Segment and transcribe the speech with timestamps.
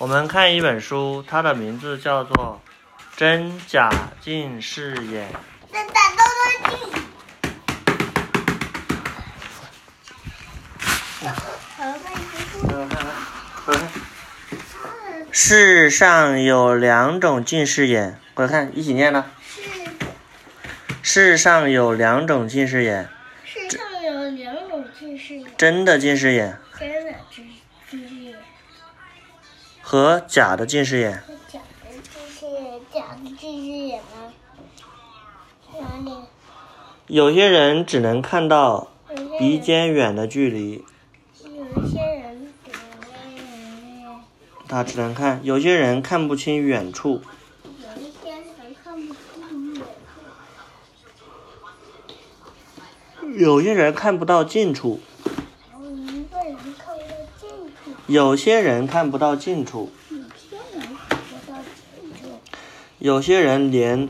[0.00, 2.62] 我们看一本书，它的名字叫做
[3.18, 5.28] 《真假近视眼》。
[5.70, 6.80] 真的都是近。
[15.30, 19.26] 世上有两种近视眼，快看，一起念呢。
[21.02, 23.06] 是世上有两种近视眼，
[23.44, 26.58] 世上有两种近视眼，真的近视眼
[29.90, 31.20] 和假的近视眼。
[31.26, 34.32] 和假的近视眼，假的近视眼吗？
[35.80, 36.12] 哪里？
[37.08, 38.92] 有些人只能看到
[39.36, 40.84] 鼻尖远的距离，
[41.42, 44.22] 有一些人只能
[44.68, 47.20] 他只能看；有些人看不清远处，
[47.64, 49.82] 有一些人看不清远
[53.24, 55.00] 处有些人看不到近处，
[55.74, 59.92] 有一个人看不到近处，有些人看不到近处，
[62.98, 64.08] 有些人连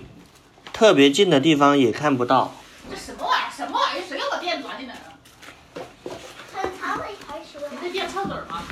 [0.72, 2.54] 特别近的地方也看不到。
[2.90, 3.52] 这什么玩意儿？
[3.54, 4.02] 什么玩意儿？
[4.08, 5.00] 谁要把电钻进来了？
[6.50, 8.62] 他他会开始你这电插嘴儿吗？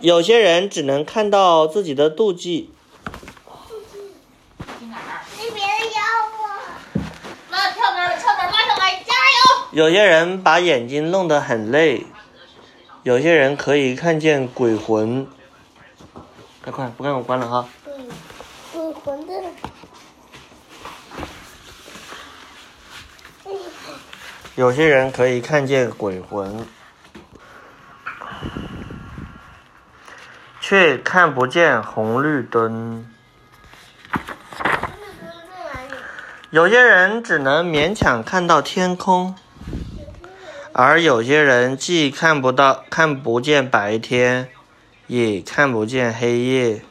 [0.00, 2.68] 有些人只能看到自己的肚脐，
[4.78, 5.20] 听哪儿？
[5.36, 6.00] 那别人要
[6.32, 6.48] 我。
[7.50, 9.66] 拉跳杆儿，跳杆儿拉上来，加油！
[9.72, 12.06] 有些人把眼睛弄得很累，
[13.04, 15.26] 有些人可以看见鬼魂。
[16.62, 17.68] 快快，不看我关了哈。
[17.84, 17.94] 对，
[18.72, 19.32] 鬼魂的。
[24.56, 26.66] 有些人可以看见鬼魂，
[30.60, 33.08] 却看不见红绿灯。
[36.50, 39.36] 有些人只能勉强看到天空，
[40.80, 44.48] 而有些人既看不到、看不见白天，
[45.08, 46.82] 也看不见黑夜。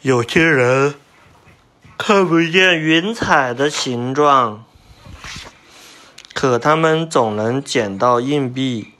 [0.00, 0.94] 有些人
[1.98, 4.64] 看不见云彩的形状，
[6.32, 8.94] 可他们总能捡到硬币。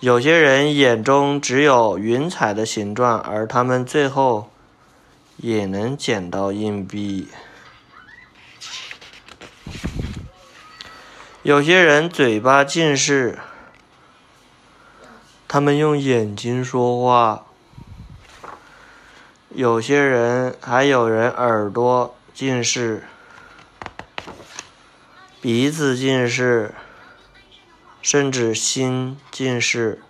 [0.00, 4.50] 有些人眼中只有云彩的形状，而他们最后
[5.38, 7.28] 也能捡到硬币。
[11.46, 13.38] 有些人嘴巴近视，
[15.46, 17.46] 他们用眼睛说话。
[19.50, 23.04] 有些人还有人耳朵近视，
[25.40, 26.74] 鼻子近视，
[28.02, 30.02] 甚至心近视。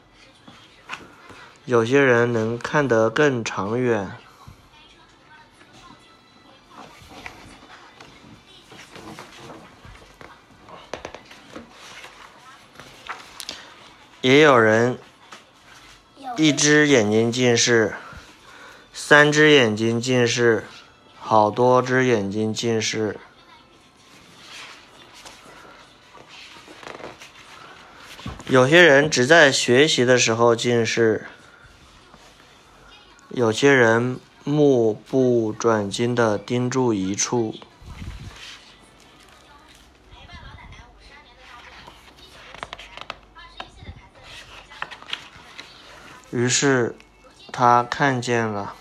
[1.66, 4.12] 有些人能看得更长远。
[14.22, 14.98] 也有人
[16.36, 17.94] 一只眼睛近视。
[18.92, 20.64] 三只眼睛近视，
[21.18, 23.18] 好多只眼睛近视。
[28.48, 31.26] 有些人只在学习的时候近视，
[33.28, 37.54] 有些人目不转睛地盯住一处。
[46.36, 46.94] 于是，
[47.50, 48.74] 他看见了。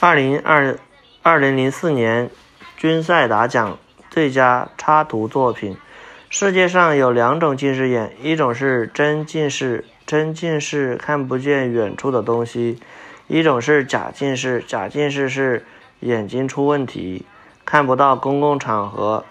[0.00, 0.78] 二零二
[1.22, 2.30] 二零零四年
[2.78, 5.76] 均赛达奖最佳插图作品。
[6.30, 12.80] 世界上有两种近视眼，一种是真近视，真近视看不见远处的东西；
[13.26, 15.66] 一种是假近视，假近视是
[16.00, 17.26] 眼睛出问题，
[17.66, 19.26] 看不到公共场合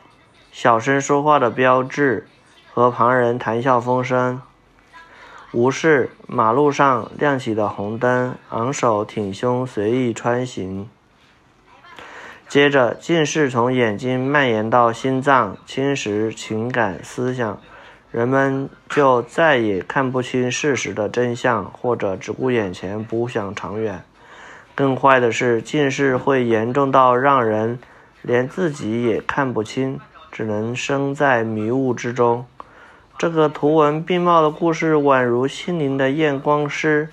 [0.59, 2.25] 小声说话的标志
[2.73, 4.41] 和旁人谈笑风生。
[5.51, 10.89] 无视马路上亮起的红灯，昂首挺胸，随意穿行。
[12.49, 17.61] 接着，近视从眼睛蔓延到心脏，侵蚀情感思想，
[18.11, 24.01] 人们就再也看不清事实的真相，或者只顾眼前，不想长远。
[24.73, 27.77] 更坏的是，近视会严重到让人
[28.23, 29.99] 连自己也看不清，
[30.37, 32.45] 只能生在迷雾之中。
[33.17, 37.09] 这个图文并茂的故事，宛如心灵的验光师，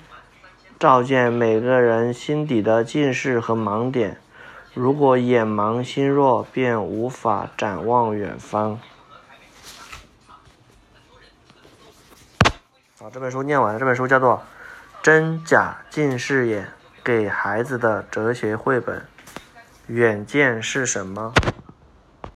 [0.78, 4.18] 照见每个人心底的近视和盲点。
[4.74, 8.78] 如果眼盲心弱，便无法展望远方。
[13.00, 13.80] 好，这本书念完了。
[13.80, 14.36] 这本书叫做
[15.02, 16.68] 《真假近视眼：
[17.02, 18.98] 给孩子的哲学绘本》。
[19.86, 21.32] 远见是什么？